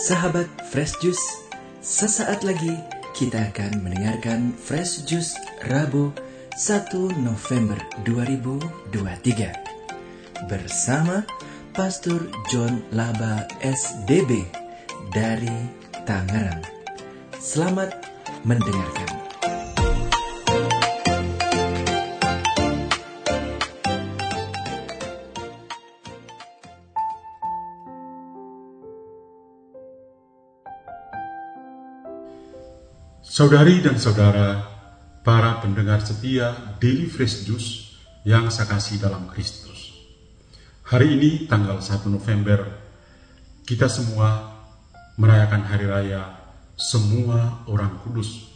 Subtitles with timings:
[0.00, 1.44] Sahabat Fresh Juice,
[1.84, 2.72] sesaat lagi
[3.12, 5.36] kita akan mendengarkan Fresh Juice
[5.68, 6.08] Rabu
[6.56, 7.76] 1 November
[8.08, 11.20] 2023 bersama
[11.76, 14.48] Pastor John Laba SDB
[15.12, 15.68] dari
[16.08, 16.64] Tangerang.
[17.36, 17.92] Selamat
[18.48, 19.09] mendengarkan.
[33.30, 34.58] Saudari dan saudara,
[35.22, 36.50] para pendengar setia
[36.82, 37.94] Daily Fresh Juice
[38.26, 39.94] yang saya kasih dalam Kristus.
[40.90, 42.66] Hari ini tanggal 1 November,
[43.62, 44.50] kita semua
[45.14, 46.42] merayakan hari raya
[46.74, 48.50] semua orang kudus.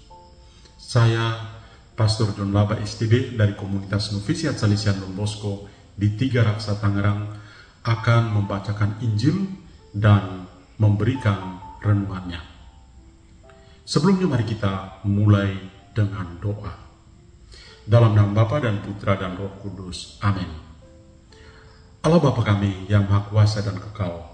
[0.74, 1.54] Saya,
[1.94, 7.30] Pastor John Laba STB dari komunitas Novisiat Salesian Don Bosco di Tiga Raksa Tangerang
[7.86, 9.38] akan membacakan Injil
[9.94, 10.50] dan
[10.82, 12.53] memberikan renungannya.
[13.84, 15.52] Sebelumnya mari kita mulai
[15.92, 16.72] dengan doa.
[17.84, 20.16] Dalam nama Bapa dan Putra dan Roh Kudus.
[20.24, 20.48] Amin.
[22.00, 24.24] Allah Bapa kami yang Maha Kuasa dan Kekal,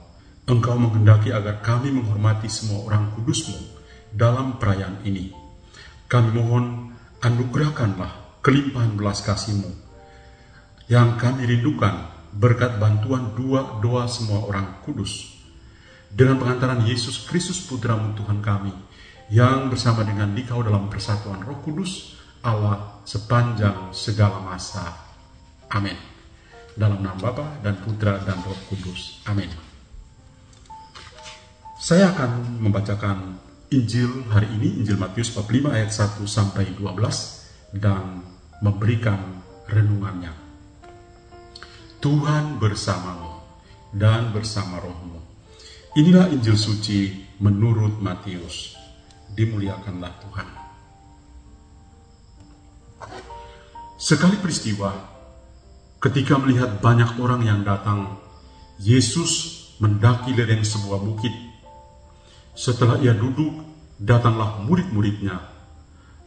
[0.47, 3.59] Engkau menghendaki agar kami menghormati semua orang kudusmu
[4.15, 5.35] dalam perayaan ini.
[6.11, 9.71] Kami mohon anugerahkanlah kelimpahan belas kasihmu
[10.91, 15.39] yang kami rindukan berkat bantuan dua doa semua orang kudus.
[16.11, 18.75] Dengan pengantaran Yesus Kristus Putramu Tuhan kami,
[19.31, 24.97] yang bersama dengan dikau dalam persatuan roh kudus Allah sepanjang segala masa.
[25.69, 25.97] Amin.
[26.73, 29.21] Dalam nama Bapa dan Putra dan Roh Kudus.
[29.29, 29.53] Amin.
[31.77, 33.37] Saya akan membacakan
[33.71, 38.25] Injil hari ini, Injil Matius 45 ayat 1 sampai 12 dan
[38.65, 39.21] memberikan
[39.69, 40.33] renungannya.
[42.01, 43.45] Tuhan bersamamu
[43.93, 45.21] dan bersama rohmu.
[46.01, 48.80] Inilah Injil suci menurut Matius
[49.35, 50.49] dimuliakanlah Tuhan.
[54.01, 54.91] Sekali peristiwa,
[56.01, 58.17] ketika melihat banyak orang yang datang,
[58.81, 61.33] Yesus mendaki lereng sebuah bukit.
[62.57, 63.61] Setelah ia duduk,
[64.01, 65.37] datanglah murid-muridnya.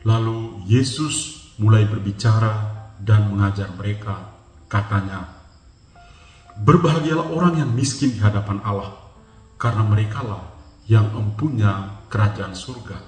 [0.05, 2.53] Lalu Yesus mulai berbicara
[3.01, 4.37] dan mengajar mereka.
[4.69, 5.43] Katanya,
[6.53, 8.93] Berbahagialah orang yang miskin di hadapan Allah,
[9.57, 10.53] karena merekalah
[10.85, 13.01] yang empunya kerajaan surga.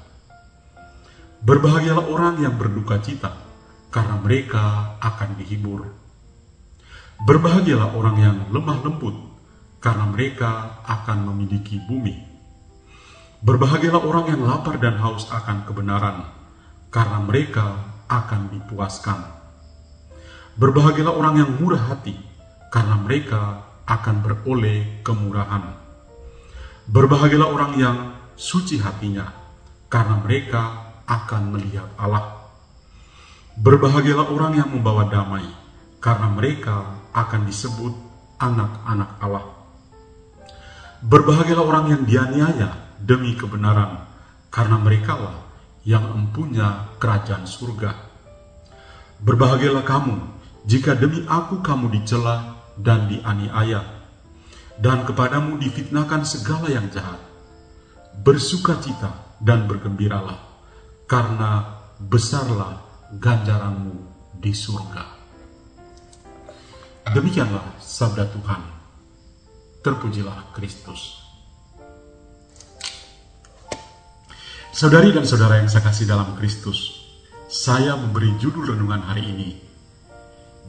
[1.45, 3.37] Berbahagialah orang yang berduka cita,
[3.93, 5.93] karena mereka akan dihibur.
[7.21, 9.13] Berbahagialah orang yang lemah lembut,
[9.77, 12.17] karena mereka akan memiliki bumi.
[13.45, 16.25] Berbahagialah orang yang lapar dan haus akan kebenaran,
[16.89, 17.77] karena mereka
[18.09, 19.21] akan dipuaskan.
[20.57, 22.17] Berbahagialah orang yang murah hati,
[22.73, 25.77] karena mereka akan beroleh kemurahan.
[26.89, 27.97] Berbahagialah orang yang
[28.35, 29.27] suci hatinya,
[29.87, 30.61] karena mereka
[31.07, 32.45] akan melihat Allah.
[33.55, 35.47] Berbahagialah orang yang membawa damai,
[36.03, 37.93] karena mereka akan disebut
[38.39, 39.45] anak-anak Allah.
[40.99, 44.03] Berbahagialah orang yang dianiaya demi kebenaran,
[44.51, 45.47] karena merekalah
[45.87, 47.95] yang empunya kerajaan surga.
[49.23, 50.15] Berbahagialah kamu
[50.65, 53.85] jika demi aku kamu dicela dan dianiaya,
[54.81, 57.34] dan kepadamu difitnahkan segala yang jahat.
[58.23, 60.39] Bersukacita dan bergembiralah,
[61.09, 62.79] karena besarlah
[63.11, 63.95] ganjaranmu
[64.39, 65.03] di surga.
[67.11, 68.61] Demikianlah sabda Tuhan.
[69.85, 71.21] Terpujilah Kristus.
[74.75, 77.07] Saudari dan saudara yang saya kasih dalam Kristus,
[77.47, 79.49] saya memberi judul renungan hari ini.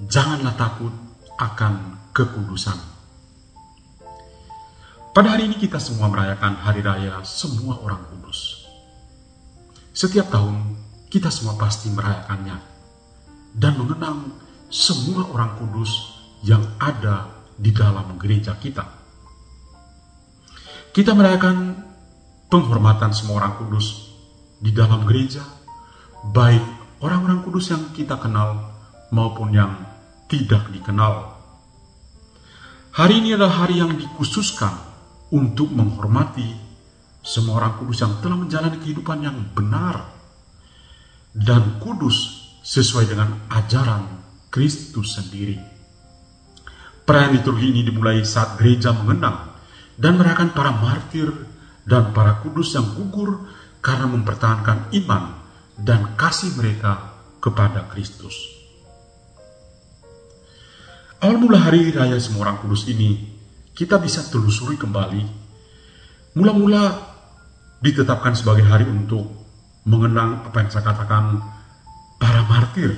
[0.07, 0.93] Janganlah takut
[1.41, 2.96] akan kekudusan
[5.17, 8.69] pada hari ini kita semua merayakan hari raya semua orang kudus.
[9.97, 10.77] Setiap tahun
[11.09, 12.61] kita semua pasti merayakannya
[13.57, 14.37] dan mengenang
[14.69, 18.85] semua orang kudus yang ada di dalam gereja kita.
[20.93, 21.81] Kita merayakan
[22.53, 24.13] penghormatan semua orang kudus
[24.61, 25.41] di dalam gereja,
[26.29, 26.61] baik
[27.01, 28.69] orang-orang kudus yang kita kenal
[29.09, 29.81] maupun yang
[30.29, 31.41] tidak dikenal.
[32.93, 34.86] Hari ini adalah hari yang dikhususkan
[35.35, 36.67] untuk menghormati
[37.27, 40.15] semua orang kudus yang telah menjalani kehidupan yang benar
[41.35, 44.07] dan kudus sesuai dengan ajaran
[44.49, 45.59] Kristus sendiri.
[47.03, 49.55] Perayaan liturgi ini dimulai saat gereja mengenang
[49.99, 51.31] dan merayakan para martir
[51.87, 53.47] dan para kudus yang gugur
[53.79, 55.39] karena mempertahankan iman
[55.79, 58.35] dan kasih mereka kepada Kristus.
[61.23, 63.36] Awal mula hari raya semua orang kudus ini
[63.77, 65.47] kita bisa telusuri kembali
[66.37, 66.93] Mula-mula
[67.81, 69.25] ditetapkan sebagai hari untuk
[69.89, 71.41] mengenang apa yang saya katakan
[72.21, 72.93] para martir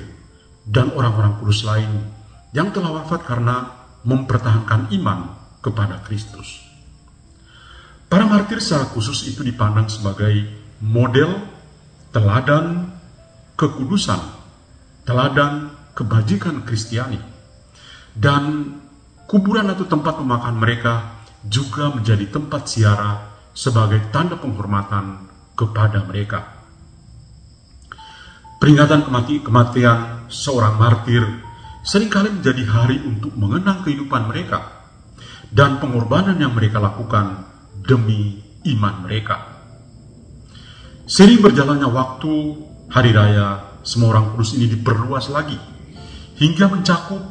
[0.67, 2.03] dan orang-orang kudus lain
[2.51, 6.67] yang telah wafat karena mempertahankan iman kepada Kristus.
[8.11, 10.35] Para martir secara khusus itu dipandang sebagai
[10.83, 11.39] model
[12.11, 12.91] teladan
[13.55, 14.19] kekudusan,
[15.07, 17.23] teladan kebajikan Kristiani.
[18.19, 18.75] Dan
[19.29, 26.57] kuburan atau tempat pemakaman mereka juga menjadi tempat siara sebagai tanda penghormatan kepada mereka.
[28.59, 31.23] Peringatan kemati, kematian seorang martir
[31.85, 34.89] sering kali menjadi hari untuk mengenang kehidupan mereka
[35.53, 37.45] dan pengorbanan yang mereka lakukan
[37.85, 39.61] demi iman mereka.
[41.09, 42.35] Sering berjalannya waktu,
[42.93, 45.57] hari raya, semua orang kudus ini diperluas lagi,
[46.37, 47.23] hingga mencakup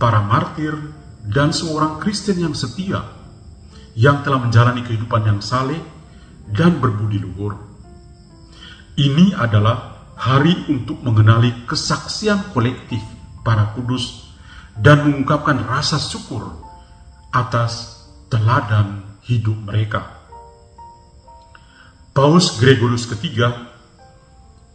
[0.00, 0.72] para martir
[1.28, 3.04] dan seorang Kristen yang setia,
[3.92, 5.80] yang telah menjalani kehidupan yang saleh
[6.48, 7.52] dan berbudi luhur.
[8.96, 13.04] Ini adalah hari untuk mengenali kesaksian kolektif
[13.44, 14.32] para kudus
[14.72, 16.48] dan mengungkapkan rasa syukur
[17.28, 18.02] atas
[18.32, 20.16] teladan hidup mereka.
[22.16, 23.68] Paus Gregorius ketiga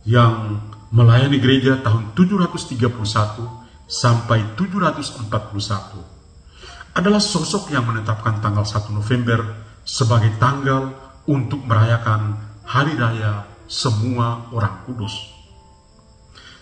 [0.06, 0.62] yang
[0.94, 2.94] melayani gereja tahun 731
[3.90, 6.12] sampai 741
[6.94, 9.42] adalah sosok yang menetapkan tanggal 1 November
[9.81, 10.94] sebagai tanggal
[11.25, 15.34] untuk merayakan hari raya semua orang kudus.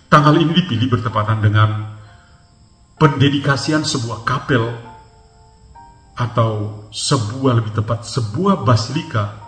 [0.07, 2.00] Tanggal ini dipilih bertepatan dengan
[3.00, 4.72] pendedikasian sebuah kapel
[6.16, 9.39] atau sebuah lebih tepat sebuah basilika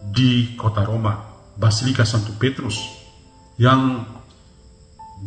[0.00, 1.14] di kota Roma,
[1.54, 2.76] Basilika Santo Petrus
[3.60, 4.04] yang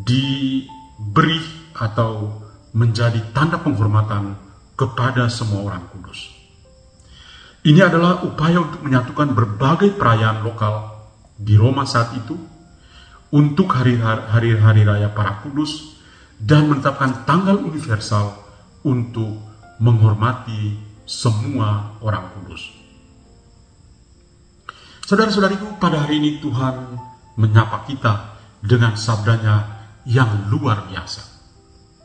[0.04, 1.40] diberi
[1.78, 2.42] atau
[2.74, 4.43] menjadi tanda penghormatan
[4.74, 6.34] kepada semua orang kudus.
[7.64, 10.92] Ini adalah upaya untuk menyatukan berbagai perayaan lokal
[11.40, 12.36] di Roma saat itu
[13.34, 15.96] untuk hari-hari raya para kudus
[16.38, 18.36] dan menetapkan tanggal universal
[18.84, 19.40] untuk
[19.80, 20.76] menghormati
[21.08, 22.84] semua orang kudus.
[25.08, 27.00] Saudara-saudariku, pada hari ini Tuhan
[27.40, 31.24] menyapa kita dengan sabdanya yang luar biasa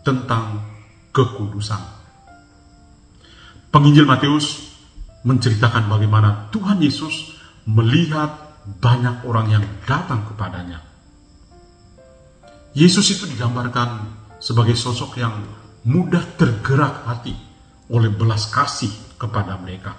[0.06, 0.62] tentang
[1.11, 1.98] kekudusan.
[3.69, 4.73] Penginjil Matius
[5.23, 7.37] menceritakan bagaimana Tuhan Yesus
[7.69, 8.32] melihat
[8.81, 10.88] banyak orang yang datang kepadanya
[12.79, 14.06] Yesus itu digambarkan
[14.38, 15.35] sebagai sosok yang
[15.88, 17.35] mudah tergerak hati
[17.91, 19.99] oleh belas kasih kepada mereka.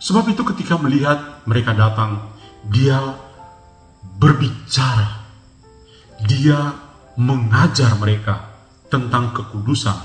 [0.00, 2.32] Sebab itu ketika melihat mereka datang,
[2.72, 2.96] dia
[4.16, 5.28] berbicara.
[6.24, 6.72] Dia
[7.20, 8.48] mengajar mereka
[8.88, 9.98] tentang kekudusan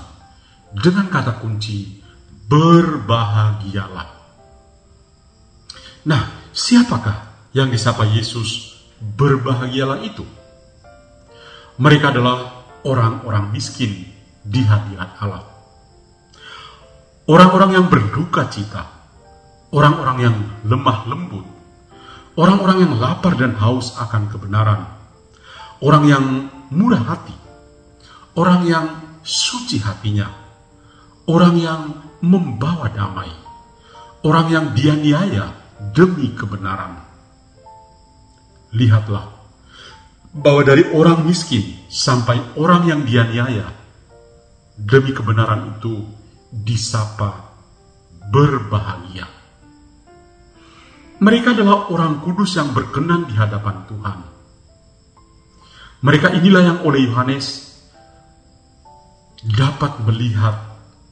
[0.76, 2.03] dengan kata kunci
[2.54, 4.10] berbahagialah.
[6.06, 6.24] Nah,
[6.54, 10.22] siapakah yang disapa Yesus berbahagialah itu?
[11.82, 14.06] Mereka adalah orang-orang miskin
[14.46, 15.50] di hadirat Allah.
[17.26, 18.86] Orang-orang yang berduka cita,
[19.74, 20.36] orang-orang yang
[20.70, 21.48] lemah lembut,
[22.38, 24.86] orang-orang yang lapar dan haus akan kebenaran,
[25.82, 26.26] orang yang
[26.70, 27.34] murah hati,
[28.38, 28.86] orang yang
[29.26, 30.30] suci hatinya,
[31.26, 31.82] orang yang
[32.24, 33.28] membawa damai,
[34.24, 35.52] orang yang dianiaya
[35.92, 37.04] demi kebenaran.
[38.72, 39.28] Lihatlah
[40.34, 41.62] bahwa dari orang miskin
[41.92, 43.68] sampai orang yang dianiaya
[44.80, 46.02] demi kebenaran itu
[46.50, 47.54] disapa
[48.32, 49.28] berbahagia.
[51.22, 54.20] Mereka adalah orang kudus yang berkenan di hadapan Tuhan.
[56.04, 57.78] Mereka inilah yang oleh Yohanes
[59.44, 60.56] dapat melihat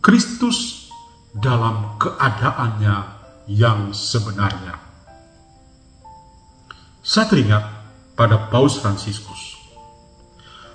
[0.04, 0.81] Kristus
[1.36, 2.96] dalam keadaannya
[3.52, 4.76] yang sebenarnya.
[7.02, 7.64] Saya teringat
[8.14, 9.58] pada Paus Fransiskus.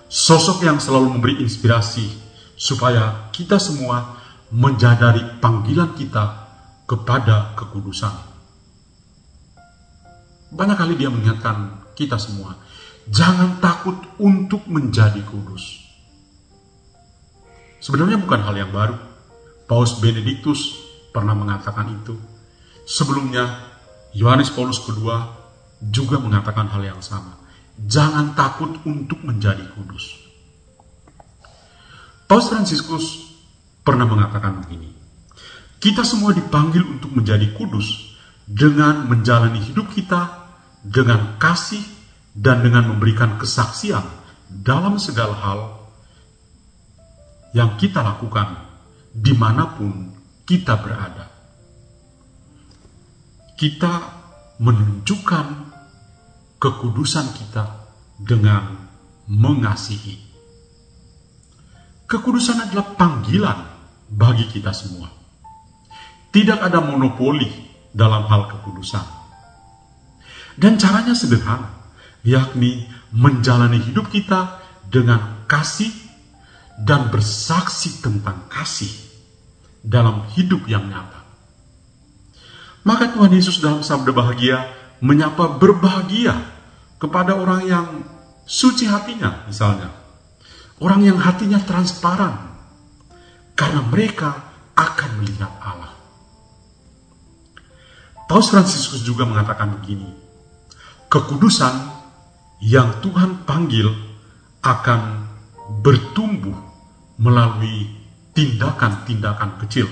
[0.07, 2.09] Sosok yang selalu memberi inspirasi
[2.57, 4.17] supaya kita semua
[4.51, 6.47] menjadari panggilan kita
[6.87, 8.15] kepada kekudusan.
[10.55, 12.55] Banyak kali dia mengingatkan kita semua,
[13.11, 15.83] jangan takut untuk menjadi kudus.
[17.83, 19.16] Sebenarnya bukan hal yang baru.
[19.67, 20.79] Paus Benediktus
[21.11, 22.15] pernah mengatakan itu.
[22.87, 23.67] Sebelumnya,
[24.15, 25.27] Yohanes Paulus kedua
[25.83, 27.35] juga mengatakan hal yang sama.
[27.75, 30.23] Jangan takut untuk menjadi kudus.
[32.31, 33.27] Paus Fransiskus
[33.83, 34.91] pernah mengatakan begini,
[35.79, 40.47] kita semua dipanggil untuk menjadi kudus dengan menjalani hidup kita
[40.83, 41.83] dengan kasih
[42.35, 44.03] dan dengan memberikan kesaksian
[44.47, 45.61] dalam segala hal
[47.55, 48.66] yang kita lakukan
[49.17, 50.13] di mana pun
[50.45, 51.37] kita berada.
[53.57, 53.93] kita
[54.61, 55.47] menunjukkan
[56.61, 57.65] kekudusan kita
[58.21, 58.89] dengan
[59.27, 60.21] mengasihi.
[62.07, 63.59] Kekudusan adalah panggilan
[64.13, 65.11] bagi kita semua.
[66.31, 67.49] Tidak ada monopoli
[67.91, 69.25] dalam hal kekudusan.
[70.57, 71.73] Dan caranya sederhana,
[72.23, 75.91] yakni menjalani hidup kita dengan kasih
[76.77, 79.06] dan bersaksi tentang kasih
[79.87, 81.23] dalam hidup yang nyata.
[82.83, 84.67] Maka Tuhan Yesus dalam sabda bahagia
[84.99, 86.35] menyapa berbahagia
[86.99, 87.87] kepada orang yang
[88.47, 89.91] suci hatinya misalnya.
[90.83, 92.59] Orang yang hatinya transparan.
[93.57, 95.97] Karena mereka akan melihat Allah.
[98.29, 100.13] Paus Fransiskus juga mengatakan begini.
[101.09, 101.73] Kekudusan
[102.61, 103.89] yang Tuhan panggil
[104.61, 105.25] akan
[105.81, 106.55] bertumbuh
[107.17, 108.06] melalui
[108.37, 109.89] tindakan-tindakan kecil.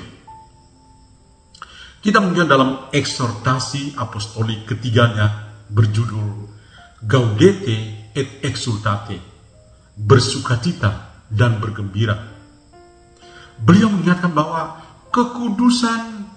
[2.04, 6.52] Kita melihat dalam eksortasi apostolik ketiganya berjudul
[7.04, 9.20] Gaudete et exultate,
[9.96, 12.16] bersukacita dan bergembira.
[13.60, 14.80] Beliau mengingatkan bahwa
[15.12, 16.28] kekudusan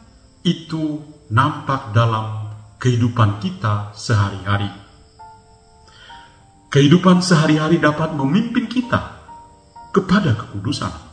[0.44, 4.72] itu nampak dalam kehidupan kita sehari-hari.
[6.68, 9.24] Kehidupan sehari-hari dapat memimpin kita
[9.96, 11.07] kepada kekudusan.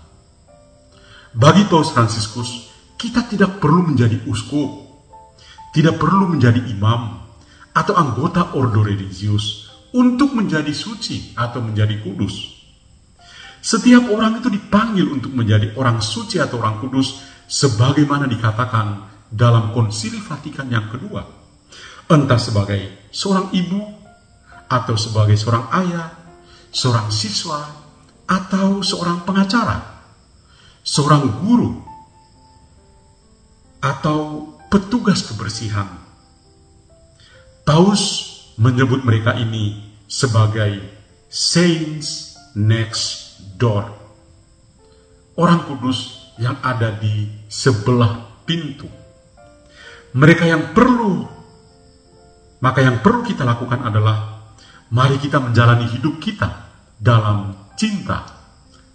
[1.35, 4.71] Bagi Paus Fransiskus, kita tidak perlu menjadi uskup,
[5.75, 7.27] tidak perlu menjadi imam,
[7.75, 12.55] atau anggota ordo religius untuk menjadi suci atau menjadi kudus.
[13.59, 17.19] Setiap orang itu dipanggil untuk menjadi orang suci atau orang kudus
[17.51, 21.27] sebagaimana dikatakan dalam konsili Vatikan yang kedua.
[22.15, 23.83] Entah sebagai seorang ibu
[24.71, 26.15] atau sebagai seorang ayah,
[26.71, 27.59] seorang siswa,
[28.23, 29.94] atau seorang pengacara,
[30.85, 31.81] seorang guru,
[33.85, 35.89] atau petugas kebersihan.
[37.65, 40.81] Paus menyebut mereka ini sebagai
[41.29, 43.89] saints next door.
[45.35, 48.87] Orang kudus yang ada di sebelah pintu.
[50.15, 51.27] Mereka yang perlu,
[52.63, 54.47] maka yang perlu kita lakukan adalah
[54.95, 58.23] mari kita menjalani hidup kita dalam cinta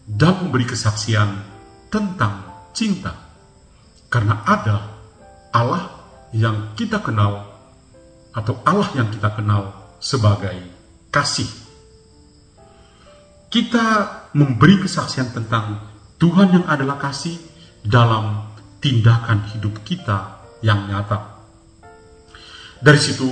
[0.07, 1.48] dan memberi kesaksian
[1.89, 3.13] tentang cinta.
[4.09, 4.77] Karena ada
[5.53, 5.89] Allah
[6.33, 7.45] yang kita kenal
[8.33, 10.55] atau Allah yang kita kenal sebagai
[11.09, 11.49] kasih.
[13.49, 13.85] Kita
[14.37, 15.81] memberi kesaksian tentang
[16.21, 17.37] Tuhan yang adalah kasih
[17.81, 21.41] dalam tindakan hidup kita yang nyata.
[22.79, 23.27] Dari situ,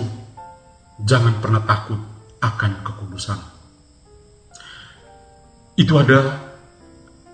[1.06, 2.00] jangan pernah takut
[2.42, 3.40] akan kekudusan.
[5.78, 6.47] Itu ada,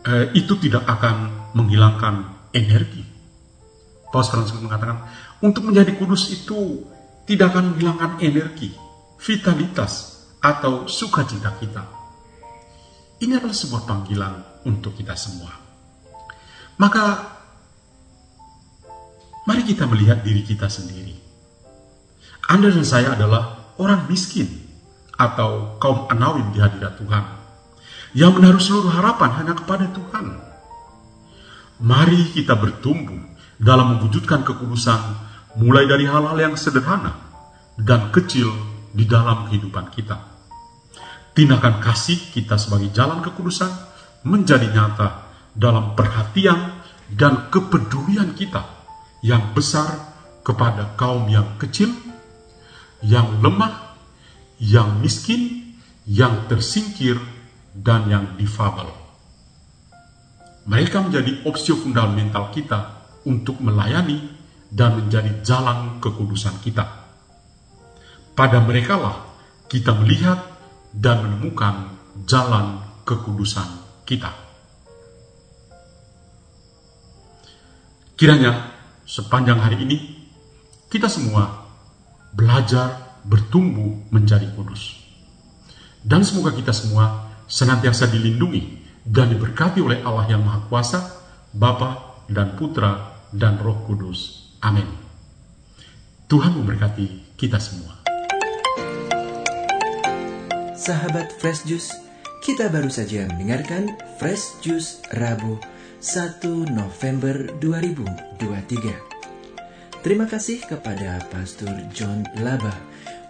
[0.05, 3.03] eh, itu tidak akan menghilangkan energi.
[4.13, 5.09] Paus Fransiskus mengatakan,
[5.41, 6.85] untuk menjadi kudus itu
[7.25, 8.69] tidak akan menghilangkan energi,
[9.17, 11.83] vitalitas, atau sukacita kita.
[13.23, 15.55] Ini adalah sebuah panggilan untuk kita semua.
[16.77, 17.33] Maka
[19.43, 21.19] Mari kita melihat diri kita sendiri.
[22.47, 24.47] Anda dan saya adalah orang miskin
[25.19, 27.23] atau kaum anawin di hadirat Tuhan
[28.13, 30.25] yang menaruh seluruh harapan hanya kepada Tuhan.
[31.83, 33.17] Mari kita bertumbuh
[33.57, 35.01] dalam mewujudkan kekudusan
[35.57, 37.17] mulai dari hal-hal yang sederhana
[37.77, 38.49] dan kecil
[38.93, 40.17] di dalam kehidupan kita.
[41.33, 43.69] Tindakan kasih kita sebagai jalan kekudusan
[44.29, 45.25] menjadi nyata
[45.57, 46.77] dalam perhatian
[47.09, 48.61] dan kepedulian kita
[49.25, 50.13] yang besar
[50.45, 51.89] kepada kaum yang kecil,
[53.01, 53.97] yang lemah,
[54.61, 55.73] yang miskin,
[56.05, 57.17] yang tersingkir,
[57.73, 58.87] dan yang difabel.
[60.63, 64.31] Mereka menjadi opsi fundamental kita untuk melayani
[64.71, 66.85] dan menjadi jalan kekudusan kita.
[68.33, 69.15] Pada mereka lah
[69.67, 70.39] kita melihat
[70.93, 71.97] dan menemukan
[72.29, 73.67] jalan kekudusan
[74.05, 74.31] kita.
[78.13, 78.71] Kiranya
[79.03, 79.97] sepanjang hari ini
[80.87, 81.65] kita semua
[82.31, 85.01] belajar bertumbuh menjadi kudus.
[86.03, 90.99] Dan semoga kita semua senantiasa dilindungi dan diberkati oleh Allah yang Maha Kuasa,
[91.51, 94.53] Bapa dan Putra dan Roh Kudus.
[94.63, 94.87] Amin.
[96.31, 97.99] Tuhan memberkati kita semua.
[100.73, 101.93] Sahabat Fresh Juice,
[102.43, 105.55] kita baru saja mendengarkan Fresh Juice Rabu
[106.03, 106.43] 1
[106.75, 110.03] November 2023.
[110.03, 112.75] Terima kasih kepada Pastor John Laba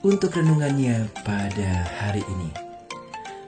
[0.01, 2.62] untuk renungannya pada hari ini.